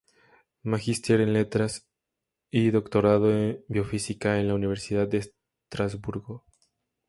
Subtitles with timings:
[0.63, 1.85] Magíster en Letras
[2.49, 5.19] y doctorado en Biofísica en la Universidad de
[5.69, 6.43] Estrasburgo.